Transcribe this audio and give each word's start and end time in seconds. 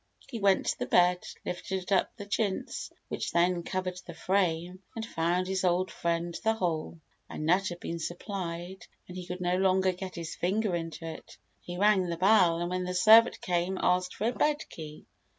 He 0.29 0.39
went 0.39 0.65
to 0.65 0.79
the 0.79 0.87
bed, 0.87 1.27
lifted 1.45 1.91
up 1.91 2.11
the 2.17 2.25
chintz 2.25 2.89
which 3.07 3.29
then 3.31 3.61
covered 3.61 3.99
the 4.07 4.15
frame, 4.15 4.81
and 4.95 5.05
found 5.05 5.45
his 5.45 5.63
old 5.63 5.91
friend 5.91 6.33
the 6.43 6.55
hole. 6.55 6.99
A 7.29 7.37
nut 7.37 7.67
had 7.67 7.79
been 7.79 7.99
supplied 7.99 8.87
and 9.07 9.15
he 9.15 9.27
could 9.27 9.41
no 9.41 9.57
longer 9.57 9.91
get 9.91 10.15
his 10.15 10.33
finger 10.33 10.75
into 10.75 11.05
it. 11.05 11.37
He 11.61 11.77
rang 11.77 12.07
the 12.07 12.17
bell 12.17 12.59
and 12.61 12.71
when 12.71 12.85
the 12.85 12.95
servant 12.95 13.41
came 13.41 13.77
asked 13.79 14.15
for 14.15 14.29
a 14.29 14.33
bed 14.33 14.67
key. 14.69 15.05